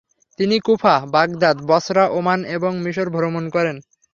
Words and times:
তিনি 0.39 0.55
Kufa, 0.59 0.95
Baghdad, 1.05 1.57
Basra, 1.67 2.05
Oman 2.09 2.39
এবং 2.47 2.71
মিশর 2.79 3.07
ভ্রমণ 3.09 3.43
করেন। 3.49 3.75